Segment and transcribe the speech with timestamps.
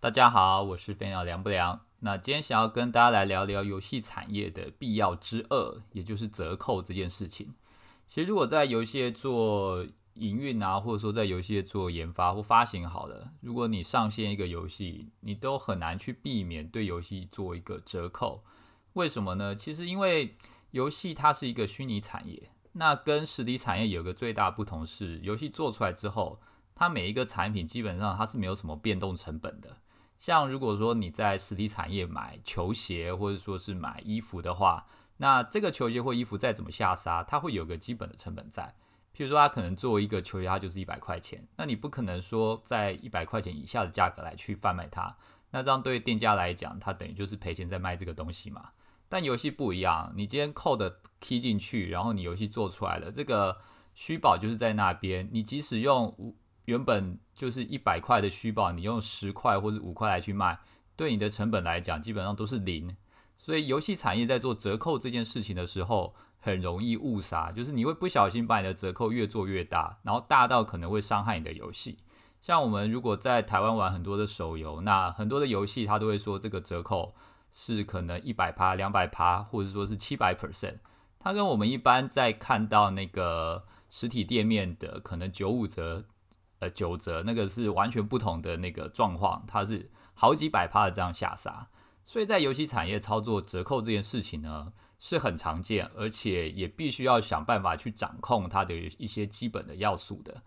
[0.00, 1.80] 大家好，我是飞鸟凉不凉。
[1.98, 7.52] 那今天想要跟大家来聊聊游戏产业的必要之二，也就是折扣这件事情。
[8.06, 9.84] 其实，如果在游戏做
[10.14, 18.38] 营运啊，或者说在游戏做研发或发行好了，如果你上线一个游戏，你都很难去避免对游戏做一个折扣。
[18.92, 19.56] 为什么呢？
[19.56, 20.36] 其实因为
[20.70, 26.40] 游戏它是一个虚拟产业，那跟实体产业有个最大不同是，游戏做出来之后，
[26.76, 29.76] 它每一个产品基本上它是没有什么变动成本的。
[30.18, 34.86] 像如果说你在实体产业买球鞋或者说是买衣服的话，
[35.18, 38.74] 那这个球鞋或衣服再怎么下杀，它会有个基本的成本在。
[39.16, 45.16] 譬如说，它可能做一个球鞋，它就是一百块钱，那你不可能说在一百块钱以下的价格来去贩卖它，
[45.50, 48.70] 那这样对店家来讲，它等于就是赔钱在卖这个东西嘛。
[49.08, 53.58] 但游戏不一样，你今天扣的踢进去，然后你游戏做出来了，这个
[53.94, 56.36] 虚宝就是在那边，你即使用
[56.68, 60.58] 原本就是一百块的虚报，你用十块或者五块来去卖，
[60.96, 62.94] 对你的成本来讲基本上都是零。
[63.38, 71.96] 所以游戏产业在做折扣这件事情的时候，很容易误杀，就是你会不小心把你的折扣越做越大，然后大到可能会伤害你的游戏。
[72.42, 77.14] 像我们如果在台湾玩很多的手游，那很多的游戏它都会说这个折扣
[77.50, 80.80] 是可能一百趴、两百趴，或者说是七百 percent。
[81.18, 86.04] 它跟我们一般在看到那个实体店面的可能九五折。
[86.60, 91.68] 呃，九折那个是完全不同的那个状况，它是好几百趴的这样下杀，
[92.04, 100.42] 所以在游戏产业操作折扣这件事情呢是很常见，而且也必须要想办法去掌控它的一些基本的要素的。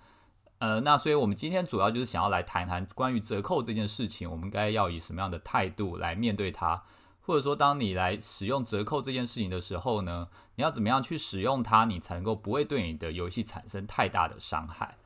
[0.58, 6.84] 呃，那所以我们今天主要就是想要来谈谈关于折扣这件事情，我们该要以什么样的态度来面对它，
[7.22, 14.98] 或者说当你来使用折扣这件事情的时候呢，你要怎么样去使用它，你才能够不会对你的游戏产生太大的伤害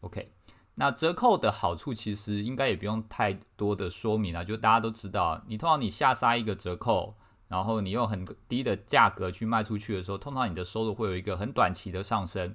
[0.00, 0.32] ？OK。
[0.80, 7.16] 那折扣的好处其实应该也不用太多的说明了，就大家都知道，你通常你下杀一个折扣，
[7.48, 12.54] 然后你用很低的价格去卖出去的时候，通常你的收入会有一个很短期的上升。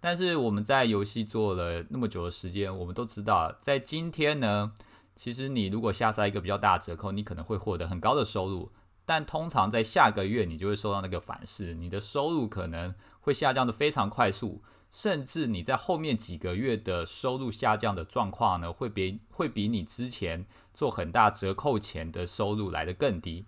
[0.00, 4.72] 但是我们在游戏做了那么久的时间，我们都知道，在今天呢，
[5.14, 8.72] 其实你如果下杀一个比较大的折扣，你可能会获得很高的收入，
[9.06, 14.60] 但通常在下个月你就会收到那个反噬，你的收入可能会下降的非常快速。
[14.92, 23.44] 甚至你在后面几个月的收入下降的状况呢，会比会比你之前做很大折扣前的收入来的更低。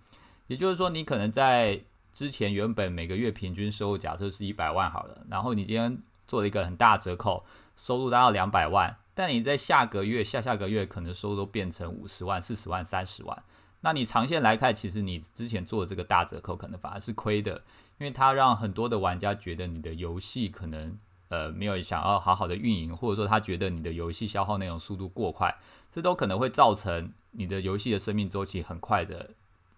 [0.47, 1.83] 也就是说，你可能在
[2.13, 13.43] 之前原本每个月平均收入假设是一百万好了，然后你今天做了一个很大折扣，收入达到两百万，但你在下个月、下下个月可能收入都变成五十万、四十万、三十万。
[13.81, 17.65] 那你长线来看，其实你之前做的这个大折扣可能反而是亏的，
[17.99, 20.97] 因为它让很多的玩家觉得你的游戏可能。
[21.33, 25.57] 呃，没有想要好好的运营，或者说他觉得你的游戏消耗内容速度过快，
[25.91, 29.31] 这都可能会造成你的游戏的生命周期很快的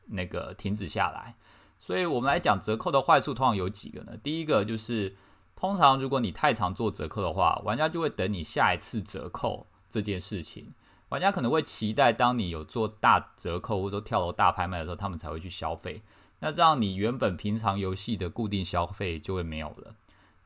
[0.07, 1.37] 那个停止下来。
[1.79, 4.17] 所以，我们来讲折扣的坏处，通常有几个呢？
[4.21, 5.15] 第一个就是，
[5.55, 10.75] 通常如果你太常做折扣的话，玩家就会等你下一次折扣这件事情。
[11.11, 16.03] 玩家可能会期待，当你有做大折扣或者说跳楼大拍卖的时候，他们才会去消费。
[16.41, 19.95] 那这样你原本平常游戏的固定消费就会没有了。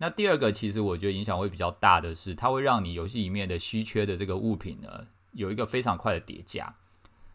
[0.01, 6.73] 那第二个，其实我觉得影响会比较大的是，它会让你游戏里面的稀缺的这个物品呢，有一个非常快的叠加。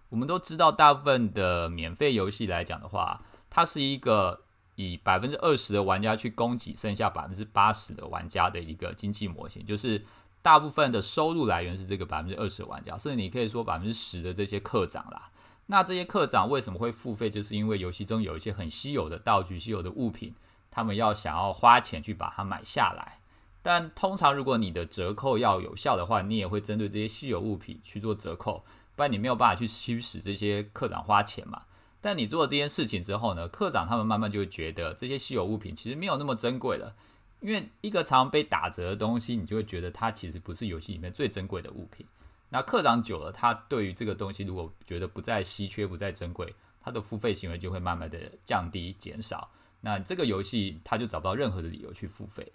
[0.08, 4.44] 我们都知道，大部分的免费游戏来讲的话，它是一个
[4.76, 10.06] 以百分之二十的玩家去供给剩下百分之八十的玩家的一个经济模型，就是
[10.42, 15.32] 大部分的收入来源是这个百分之二十的玩家，甚至你可以说百分之十的这些课长啦。
[15.66, 17.30] 那这些课长为什么会付费？
[17.30, 20.34] 就是因为游戏中有一些很稀有的道具、稀有的物品。
[20.74, 23.20] 他们要想要花钱去把它买下来，
[23.62, 31.62] 但通常如果你的折扣要有效的话，你也会针对这些稀有物品去做折扣，不然你没有办法去驱使这些课长花钱嘛。
[32.02, 36.96] 但你做了这件事情之后呢，课长他们慢慢就会觉得这些稀有物品其实没有那么珍贵了，
[37.40, 42.04] 因为一个常被打折的东西，你就会觉得它其实不是游戏里面最珍贵的物品。
[42.50, 49.50] 那课长久了，他对于这个东西如果觉得不再稀缺、不再珍贵，他的付费行为就会慢慢的降低、减少。
[49.86, 52.52] 那这个游戏他就找不到任何的理由去付费。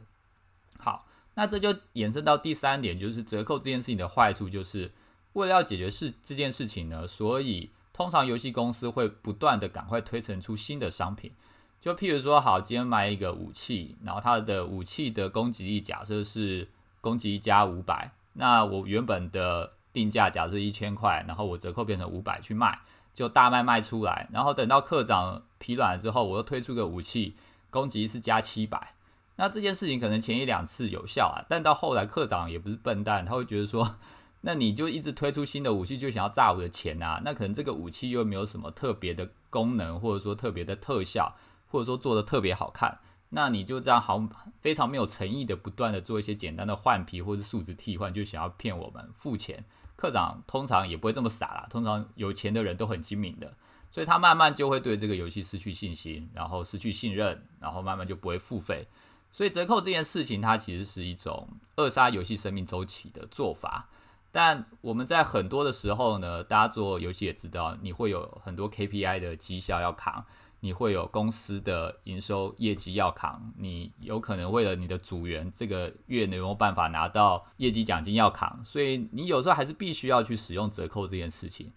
[0.79, 4.91] 好，那这就延伸到第三点，就是折扣这件事情的坏处，就是
[5.35, 11.33] 为了要解决事这件事情呢，所以通常游戏公司会不断的赶快推陈出新的商品。
[11.81, 16.67] 就譬如说，好，今天买一个武器，然后它的武器的攻击力假设是
[17.01, 22.81] 攻击加五百，那我原本的定价假设一千块，然后我折扣变成五百去卖。
[23.19, 27.35] 就大卖卖出来，然后等到课长疲软了之后，我又推出个武器，
[27.69, 28.95] 攻击是加七百。
[29.35, 33.97] 那这件事情可能前一两次有效啊，但到后来课长也不是笨蛋，他会觉得说，
[34.43, 37.21] 那你就一直推出新的武器，就想要炸我的钱啊？
[37.25, 41.35] 那可能这个武器又没有什么特别的功能，或者说特别的特效，
[41.67, 43.01] 或者说做的特别好看，
[43.31, 44.23] 那你就这样好
[44.61, 49.65] 非常没有诚意的不断的做一些简单的换皮或者数值替换，就想要骗我们付钱。
[49.99, 53.53] 科长通常也不会这么傻啦，通常有钱的人都很精明的，
[53.91, 58.87] 所以他慢慢就会对这个游戏失去信心，然后失去信任，然后慢慢就不会付费。
[59.33, 63.89] 所以折扣这件事情，它其实是一种扼杀游戏生命周期的做法。
[64.31, 70.25] 但我们在很多的时候呢，大家做游戏也知道，你会有很多 KPI 的绩效要扛，
[70.61, 81.73] 你会有公司的营收业绩要扛，你有可能为了你的组员这个月没有办法拿到业绩奖金要扛，所以你有时候还是必须要去使用折扣这件事情。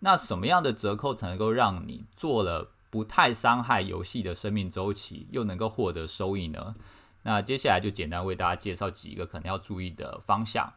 [0.00, 6.74] 那什么样的折扣才能够让你做了不太伤害游戏的生命周期，又能够获得收益呢？
[7.22, 10.72] 那接下来就简单为大家介绍几个可能要注意的方向。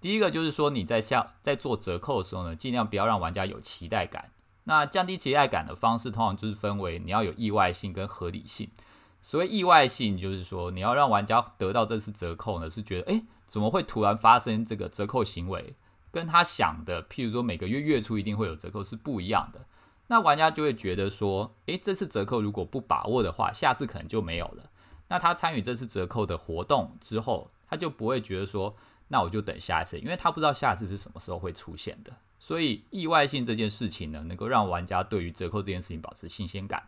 [0.00, 4.30] 第一个就是说，你在下在做折扣的时候呢，尽量不要让玩家有期待感。
[4.68, 8.68] 那降低期待感的方式，通常就是分为你要有意外性跟合理性。
[9.22, 15.74] 所谓意外性，就是说你要让玩家得到这次折扣呢，是觉得诶怎么会突然发生这个折扣行为，
[16.10, 19.64] 跟他想的，譬如说每个月月初一定会有折扣是不一样的。
[20.08, 24.70] 那玩家就会觉得说，诶，这次折扣如果不把握的话，下次可能就没有了。
[25.08, 28.76] 那他参与这次折扣的活动之后，他就不会觉得说。
[29.08, 36.84] 那我就等下一次，因为他不知道下一次是什么时候会出现的，所以意外性这件事情呢，能够让玩家对于折扣这件事情保持新鲜感。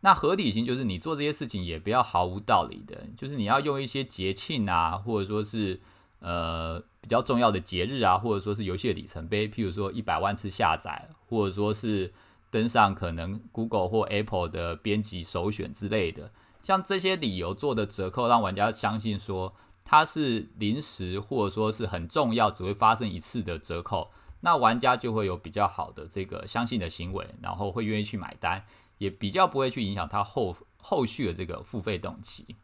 [0.00, 5.80] 那合理性就是你做这些事情也不要毫无道理的，就是你要用一些节庆啊，或者说是
[6.20, 12.12] 呃比较重要的节日啊，或者说是游戏的里程碑，譬如说一百万次下载，或者说是
[12.50, 16.30] 登上可能 Google 或 Apple 的编辑首选之类的，
[16.62, 19.54] 像这些理由做的折扣，让玩家相信说。
[19.86, 24.10] 它是临时或者说是很重要，只会发生一次的折扣，
[24.44, 28.62] 那玩家就会有比较好的这个相信的行为，然后会愿意去买单，
[28.98, 32.54] 也比较不会去影响他后后续的这个付费动机。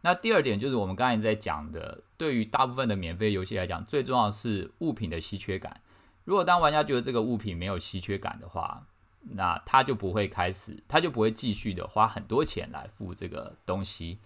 [0.00, 5.80] 那第二点就是我们刚才在讲的，对于大部分的免费游戏来讲，最重要是物品的稀缺感。
[6.24, 8.84] 如果当玩家觉得这个物品没有稀缺感的话，
[9.20, 14.18] 那他就不会开始，他就不会继续的花很多钱来付这个东西。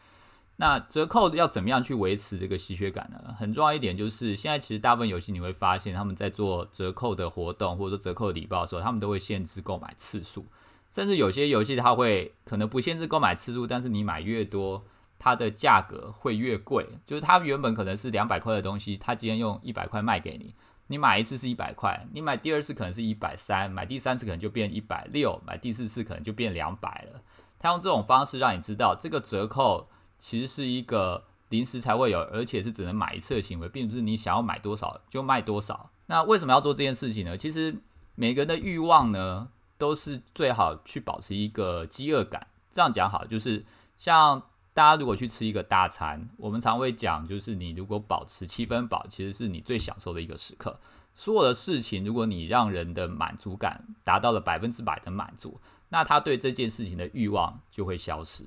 [0.57, 3.35] 那折扣要怎么样去维持这个稀缺感呢？
[3.37, 10.47] 很重要一点就是，现在其实大部分游戏你会发现，他们在做折扣的活动或者说折扣礼包的时候，他们都会限制购买次数，
[10.93, 14.85] 甚至有些游戏它会可能不限制购买次数，但是你买越多，
[15.19, 16.87] 它的价格会越贵。
[17.05, 20.55] 就是它原本可能是两百块的东西，它今天用一百块卖给你，
[20.87, 27.21] 你买一次是一百块，你买第二次可能是一百三，买第三次可能就变一百六，买第四次可能就变两百了。
[27.59, 29.89] 他用这种方式让你知道这个折扣。
[30.25, 35.91] 其实是一个临时才会有，而且是只能买一次的行为，并不是你想要买多少就卖多少。
[36.07, 37.37] 那为什么要做这件事情呢？
[37.37, 37.77] 其实
[38.15, 42.47] 每个人的欲望呢，都是最好去保持一个饥饿感。
[42.71, 43.63] 这样讲好，就是
[43.99, 44.41] 像
[44.73, 50.81] 大家如果去吃一个大餐，我们常会讲，就是你如果保持七分饱，其实是你最享受的一个时刻。
[51.15, 55.61] 所有的事情，如果你让人的满足感达到了百分之百的满足，
[55.91, 58.43] 那他对这件事情的欲望就会消失。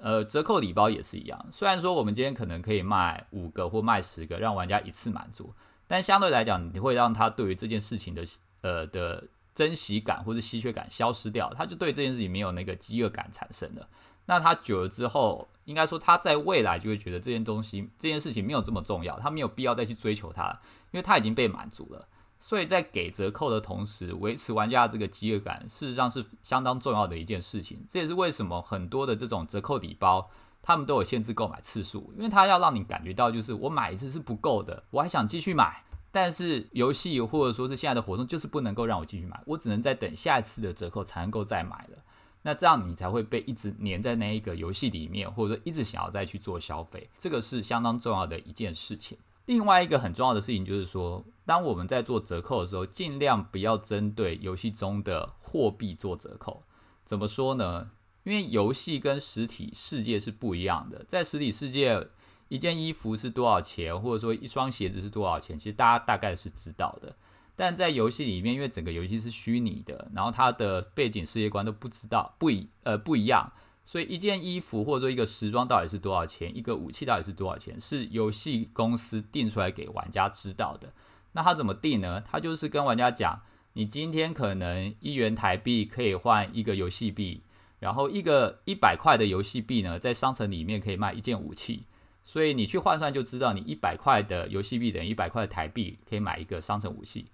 [0.00, 1.46] 呃，折扣礼包也是一样。
[1.50, 5.54] 虽然说我们今天可能可以卖五个或卖十个，让玩家一次满足，
[5.86, 8.24] 但相对来讲，你会让他对于这件事情的
[8.60, 9.24] 呃的
[9.54, 13.88] 珍惜感或者稀缺感消失掉，他就对这件事情没有那个饥饿感产生了。
[14.26, 20.48] 那他久了之后，应该说他在未来就会觉得这件东西、这件事情没有这么重要，他没有必要再去追求它，
[20.90, 22.08] 因为他已经被满足了。
[22.38, 27.84] 所以在给折扣的同时，维持玩家的这个饥饿感，事实上是相当重要的一件事情。
[27.88, 30.28] 这也是为什么很多的这种折扣礼包，
[30.60, 35.82] 他们都有限制购买次数，因为他要让你感觉到，就是我买一次是不够的，我还想继续买。
[36.12, 41.98] 但是游戏或者说是现在的活动，就是不能够让我继续买，我只能再等下一次的折扣才能够再买了。
[42.42, 49.16] 那这样你才会被一直黏在那一个游戏里面，或者说一直想要再去做消费，这个是相当重要的一件事情。
[49.46, 56.62] 另外一个很重要的事情就是说，当我们在做折扣的时候，尽量不要针对游戏中的货币做折扣。
[57.04, 57.90] 怎么说呢？
[58.22, 61.04] 因为游戏跟实体世界是不一样的。
[61.06, 62.08] 在实体世界，
[62.48, 67.14] 一件衣服是多少钱，或者说一双鞋子是多少钱，其实大家大概是知道的。
[67.54, 73.52] 但在游戏里面，因为整个游戏是虚拟的，然后它的背景世界观都不知道，不一呃不一样。
[73.84, 80.92] 所以一件衣服或者说一个时装到底是多少钱，一个武器到底是多少钱，是游戏公司定出来给玩家知道的。
[81.32, 82.22] 那他怎么定呢？
[82.22, 83.42] 他就是跟玩家讲，
[83.74, 87.42] 你今天可能一元台币可以换一个游戏币，
[87.80, 91.84] 然后一个一百块的游戏币呢，在商城里面可以卖一件武器。
[92.22, 97.26] 所以你去换算就知道，你一百块的游戏币等于一百块的台币可以买一个商城武器。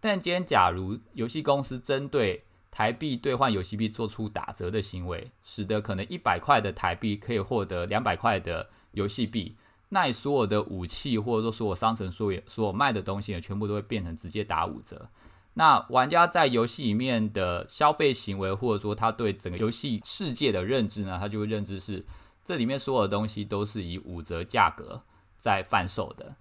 [0.00, 2.44] 但今天假如游戏公司针对
[2.78, 9.56] 台币兑换游戏币做出打折的行为，使得可能一百块的台币可以获得两百块的游戏币，
[9.88, 15.08] 那所有的武器或者说所有商城所有所有卖的东西，全部都会变成直接打五折。
[15.54, 22.06] 那玩家在游戏里面的消费行为，或者说他对整个游戏世界的认知呢，他就会认知是
[22.44, 25.02] 这里面所有的东西都是以五折价格
[25.36, 26.36] 在贩售的。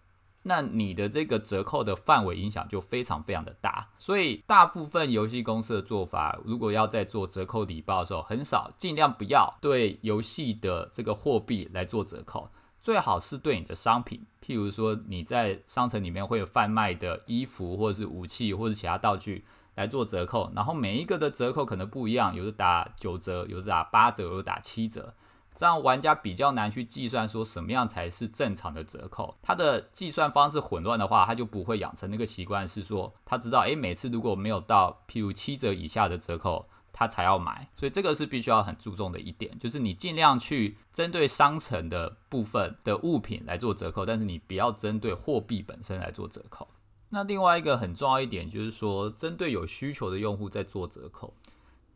[0.47, 3.89] 那你的这个折扣的范围影响就非常非常的大。
[3.97, 12.49] 所以大部分游戏公司的做法，如果要在做折扣礼包的时候，很少尽量不要对游戏的这个货币来做折扣。
[12.79, 19.43] 最好是对你的商品，譬如说你在商城里面会有贩卖的衣服，或者是武器，或者其他道具
[19.75, 25.13] 来做折扣，然后每一个的折扣可能不一样，有的打九折，有的打八折，有的打七折，
[25.57, 29.35] 这样玩家比较难去计算说什么样才是正常的折扣。
[29.41, 36.65] 他的计算方式混乱的话，他就不会养成那个习惯，是说他知道，诶，每次如果没有到譬如七折以下的折扣。
[36.99, 46.67] 他才要买，所以这个是必须要很注重的一点，就是你尽量去针对商城的部分的物品来做折扣，但是你不要针对货币本身来做折扣。
[47.09, 51.31] 那另外一个很重要一点就是说，针对有需求的用户在做折扣，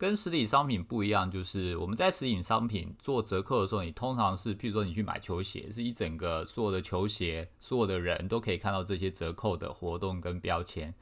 [0.02, 10.92] 跟实体商品不一样，就是我们在实体商品做折扣的时候，你通常是譬如说你去买球鞋，是一整个所有的球鞋，所有的人都可以看到这些折扣的活动跟标签。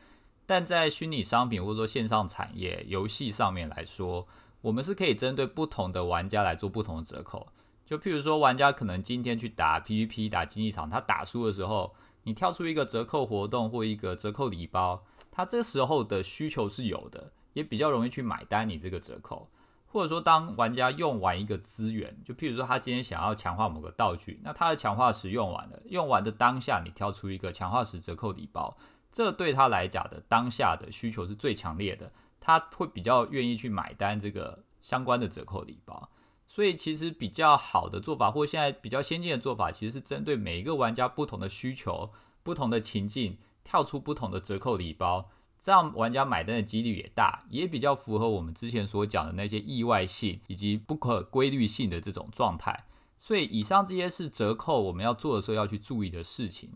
[0.44, 4.28] 但在虚拟商品或者说线上产业游戏上面来说，
[4.60, 7.48] 我们是可以针对不同的玩家来做不同的折扣。
[7.86, 19.48] 就譬如说，玩家可能今天去打 PVP 打竞技场，他打输的时候，你跳出一个折扣活动或一个折扣礼包，他这时候的需求是有的，也比较容易去买单你这个折扣。
[19.92, 28.76] 或者说，当玩家用完一个资源，就譬如说他今天想要强化某个道具，那他的强化石用完了，用完的当下，你跳出一个强化石折扣礼包。
[29.10, 36.08] 这对他来讲的当下的需求是最强烈的，他会比较愿意去买单这个相关的折扣礼包。
[36.46, 42.12] 所以其实比较好的做法，或现在比较先进的做法，其实是针对每一个玩家不同的需求、
[42.44, 45.30] 不同的情境，跳出不同的折扣礼包，
[45.60, 52.86] 这样玩家买单的几率也大，也比较符合我们之前所讲的那些意外性以及不可规律性的这种状态。
[53.18, 56.70] 所以以上这些是折扣我们要做的时候要去注意的事情。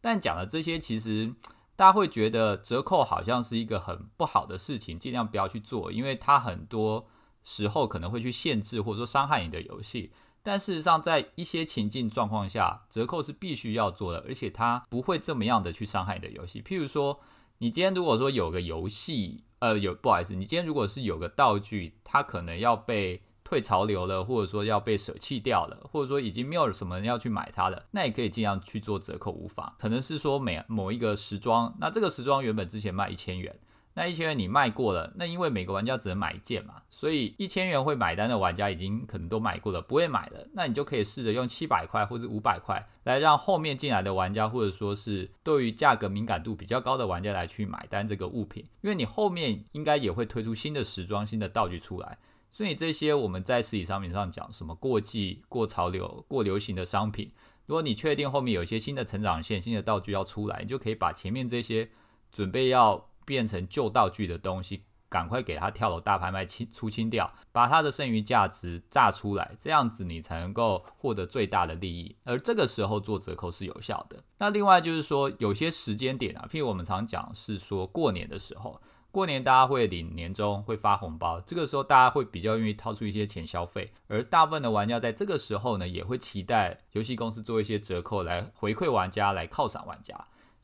[0.00, 1.34] 但讲的这些其实。
[1.78, 7.06] 大家会觉得折扣好像是一个很不好的事情，尽量不要去做，因为它很多
[7.42, 10.10] 时候可能会去限制或者说伤害你的游戏。
[10.42, 16.62] 但事实上，在一些情境状况下，折扣是必须要做的，而且它不会这么样的去伤害你的游戏。
[16.62, 17.20] 譬如说，
[17.58, 23.22] 你今天如果说有个游戏，呃，有不好意思，你今天如果是有个道具，它可能要被。
[23.48, 29.72] 退潮流了，或者说要被舍弃掉了，或者说已经没有什么人要去买它了，那也可以尽量去做折扣，无妨。
[29.78, 33.56] 可能是说每某一个时装，那这个时装原本之前卖一千元，
[33.98, 52.18] 那一千元你卖过了，那因为每个玩家只能买一件嘛，所以一千元会买单的玩家已经可能都买过了，不会买了，那你就可以试着用七百块或者五百块来让后面进来的玩家，或者说是对于价格敏感度比较高的玩家来去买单这个物品，因为你后面应该也会推出新的时装、新的道具出来。
[52.50, 57.32] 所以这些我们在实体商品上讲什么过季、过潮流、过流行的商品，
[57.64, 61.88] 如果你确定后面有一些新的成长线、新的道具要出来，你就可以把前面这些
[62.30, 72.16] 准备要变成旧道具的东西，赶快给它跳楼大拍卖清出清掉，把它的剩余价值榨出来，这样子你才能够获得最大的利益。
[72.24, 74.24] 而这个时候做折扣是有效的。
[74.38, 78.80] 那另外就是说，有些时间点啊，譬如我们常讲是说过年的时候。
[79.12, 90.14] 过年大家会领年终，会发红包，这个时候大家会比较愿意掏出一些钱消费，而大部分的玩家在这个时候呢，也会期待游戏公司做一些折扣来回馈玩家，来犒赏玩家。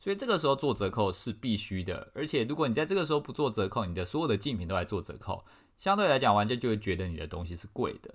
[0.03, 5.45] 所以这个时候做折扣是必须的，而且如果你在这个时候不做折扣，你的所有的竞品都在做折扣，
[5.77, 8.13] 相对来讲，玩家就会觉得你的东西是贵的。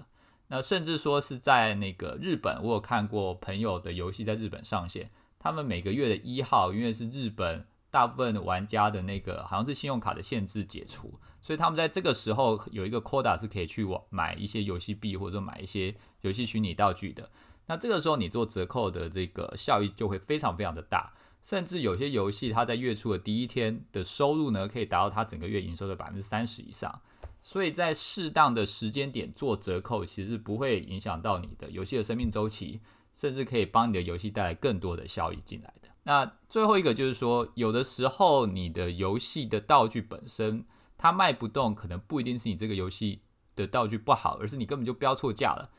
[0.49, 7.67] 那甚至说是在那个日本，我有看过朋友的游戏在日本上线，他们每个月的一号，因为是日本。
[7.91, 17.31] 大部分玩家的那个好像是信用卡的限制解除，所以他们在这个时候有一个 quota 是可以去网买一些游戏币或者买一些游戏虚拟道具的。
[17.65, 21.15] 那这个时候你做折扣的这个效益就会非常非常的大，
[21.49, 27.01] 甚至有些游戏它在月初的第一天的收入呢，可以达到它整个月营收的百分之三十以上。
[27.41, 32.83] 所以在适当的时间点做折扣，其实不会影响到你的游戏的生命周期，
[33.15, 35.89] 甚至可以帮你的游戏带来更多的效益进来的。
[36.03, 40.63] 那最后一个就是说，有的时候你的游戏的道具本身
[40.99, 43.23] 它卖不动，可能不一定是你这个游戏
[43.57, 45.71] 的道具不好，而是你根本就标错价了。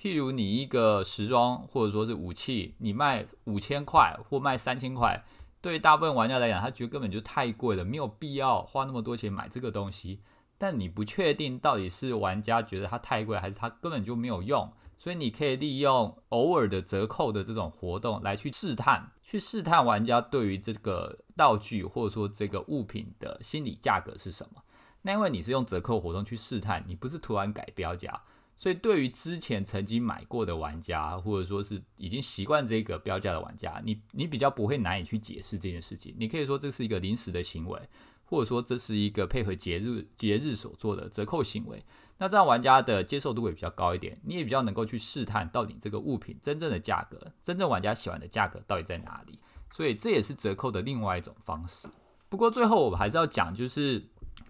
[0.00, 5.24] 譬如你一个时装或者说是武器，你卖五千块或卖三千块，
[5.60, 10.20] 对大部分玩家来讲，他觉得根本就太贵了，没有必要花那么多钱买这个东西。
[10.58, 24.62] 但你不确定到底是玩家觉得它太贵，还是它根本就没有用，所以你可以利用偶尔的折扣的这种活动来去试探， 去试探玩家对于这个道具或者说这个物品的心理价格是什么。
[25.02, 28.22] 那因为你是用折扣活动去试探，你不是突然改标价，
[28.56, 36.14] 所以对于之前曾经买过的玩家，或者说是已经习惯这个标价的玩家，你你比较不会难以去解释这件事情。
[36.18, 37.80] 你可以说这是一个临时的行为。
[38.28, 41.80] 或者说这是一个配合节日节日所做的折扣行为，
[42.18, 49.38] 那这样玩家的接受度会比较高一点，你也比较能够去试探到底这个物品真正的价格，真正玩家喜欢的价格到底在哪里。
[49.70, 51.86] 所以这也是折扣的另外一种方式。
[52.28, 54.04] 不过最后我们还是要讲，就是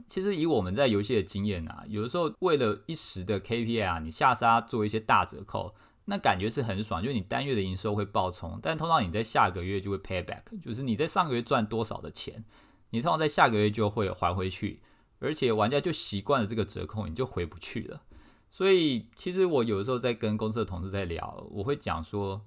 [0.06, 12.44] 其实以我们在游戏的经验啊，有的时候为了一时的 KPI 啊，你下杀做一些大折扣，那感觉是很爽，就是你单月的营收会爆冲，但通常你在下个月就会 pay back，就是你在上个月赚多少的钱。
[12.90, 14.80] 你通常在下个月就会还回去，
[15.18, 18.02] 而且玩家就习惯了这个折扣，你就回不去了。
[18.48, 22.46] 所以其实我有的时候在跟公司的同事在聊，我会讲说，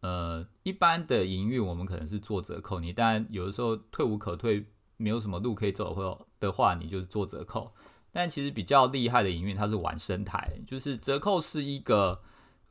[0.00, 4.64] 呃，一般的营运我们可能是做折扣，你当然有的时候退无可退，
[4.96, 7.72] 没有什么路可以走或的话，你就是做折扣。
[8.10, 12.22] 但其实比较厉害的营运，它是玩生态，就是折扣是一个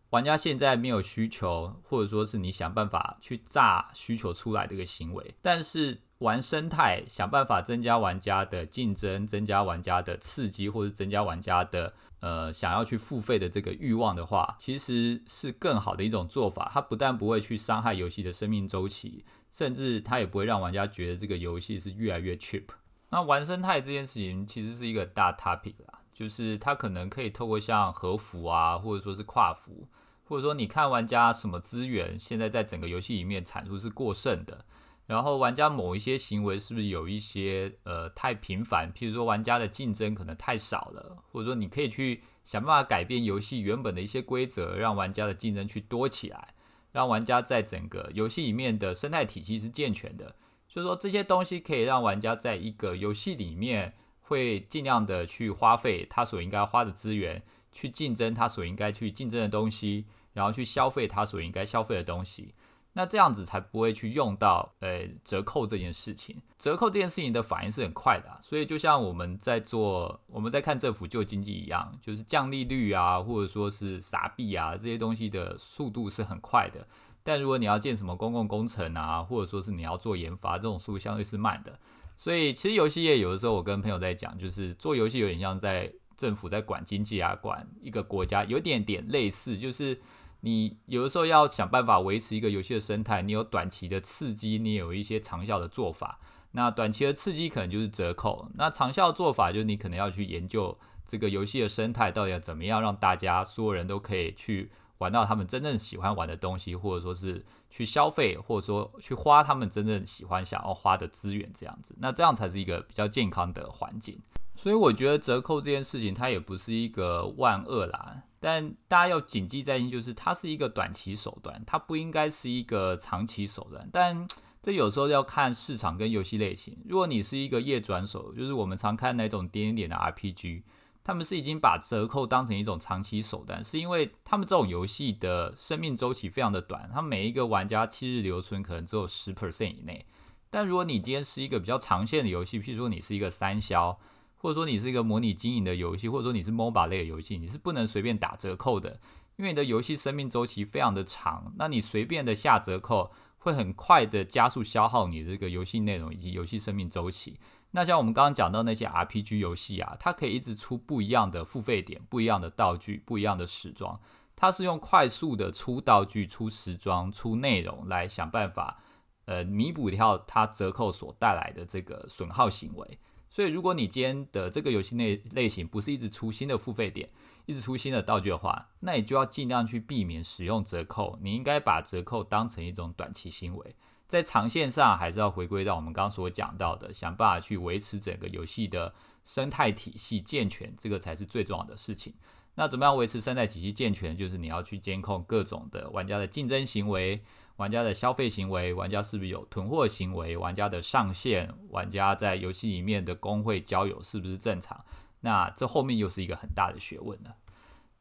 [0.10, 6.02] 玩家现在没有需求，或者说是你想办法去炸需求出来的一个行为，但是。
[6.20, 16.70] 玩生态，想办法增加玩家的竞争，增加玩家的刺激，或者增加玩家的呃想要去付费的这个欲望的话，其实是更好的一种做法。
[16.74, 22.66] 它不但不会去伤害游戏的生命周期，甚至它也不会让玩家觉得这个游戏是越来越 cheap。
[23.12, 29.88] 那玩生态这件事情其实是一个大 topic 啦，就是它可能可以透过像和服啊，或者说是跨服，
[30.26, 34.66] 或者说你看玩家什么资源现在在整个游戏里面产出是过剩的。
[35.08, 38.94] 然后玩家某一些行为是不是有一些呃太频繁？
[38.94, 46.54] 譬如说玩家的竞争可能太少了，或者说你可以去想办法改变游戏原本的一些规则，让玩家的竞争去多起来，
[46.92, 50.36] 让玩家在整个游戏里面的生态体系是健全的。
[50.70, 62.54] 所以说这些东西可以让玩家在一个游戏里面会尽量的去花费他所应该花的资源，去竞争他所应该去竞争的东西，然后去消费他所应该消费的东西。
[62.94, 76.86] 那这样子才不会去用到呃折扣这件事情，折扣这件事情的反应是很快的，所以就像我们在做我们在看政府救经济一样，就是降利率啊，或者说是撒币啊这些东西的速度是很快的。
[77.24, 81.80] 但如果你要建什么公共工程啊，或者说是你要做研发，这种速度相对是慢的。
[82.18, 90.00] 所以其实游戏业有的时候我跟朋友在讲，就是做游戏有点像在政府在管经济啊，管一个国家，有点点类似，就是。
[90.42, 96.18] 你有的时候要想办法维持一个游戏的生态，你有短期的刺激，你有一些长效的做法。
[96.52, 111.96] 那短期的刺激可能就是折扣，那长效做法就是你可能要去研究这个游戏的生态到底要怎么样让大家所有人都可以去玩到他们真正喜欢玩的东西，或者说是去消费，或者说去花他们真正喜欢想要花的资源这样子。
[112.00, 114.22] 那这样才是一个比较健康的环境。
[114.56, 118.24] 所以我觉得折扣这件事情它也不是一个万恶啦。
[118.42, 123.90] 但大家要谨记在心，就是它是一个短期手段，它不应该是一个长期手段。
[123.92, 124.28] 但
[124.62, 126.78] 这有时候要看市场跟游戏类型。
[126.86, 130.64] 如果你是一个夜转手，就是我们常看那种点点的 RPG，
[131.04, 140.06] 他们是已经把折扣当成一种长期手段，是因为他们这种游戏的生命周期非常的短，他们每一个玩家七日留存可能只有十 percent 以内。
[140.50, 144.00] 但如果你今天是一个比较长线的游戏，譬如说你是一个三消。
[144.42, 148.98] 或者说你是一个模拟经营的游戏，或者说你是 MOBA 类的游戏，你是不能随便打折扣的，
[149.36, 157.38] 因为你的游戏生命周期非常的长，那你随便的下折扣，会很快的加速消耗你这个游戏内容以及游戏生命周期。
[157.72, 164.00] 那像我们刚刚讲到那些 RPG 游戏啊，它可以一直出不一样的付费点、不一样的道具、不一样的时装，
[164.36, 168.82] 它是用快速的出道具、出时装、出内容来想办法，
[169.26, 172.98] 呃，弥补掉它折扣所带来的这个损耗行为。
[173.32, 177.08] 所以，如果你今天的这个游戏类类型不是一直出新的付费点，
[177.46, 181.20] 一直出新的道具的话，那你就要尽量去避免使用折扣。
[181.22, 183.76] 你应该把折扣当成一种短期行为，
[184.10, 188.92] 在长线上还是要回归到我们刚所讲到的，想办法去维持整个游戏的
[189.24, 192.16] 生态体系健全，这个才是最重要的事情。
[192.56, 194.18] 那怎么样维持生态体系健全？
[194.18, 197.24] 就是你要去监控各种的玩家的竞争行为。
[197.58, 200.36] 玩家的消费行为，玩家是不是有囤货行为？
[200.36, 204.84] 玩家的上限，玩家在游戏里面的工会交友是不是正常？
[205.20, 207.36] 那这后面又是一个很大的学问了。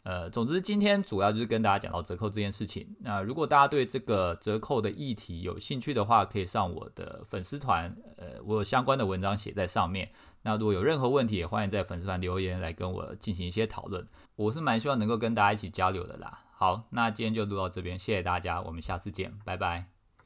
[0.09, 2.83] 呃，总之今天主要就是跟大家讲到折扣这件事情。
[3.01, 10.11] 那如果大家对这个折扣的议题有兴趣的话，可以上我的粉丝团，呃，我有相关的文章写在上面。
[10.41, 14.07] 那如果有任何问题，也欢迎在粉丝团留言来跟我进行一些讨论。
[14.35, 16.41] 我是蛮希望能够跟大家一起交流的啦。
[16.57, 19.98] 好，那今天就录到这边，谢谢大家，我们下次见，拜拜。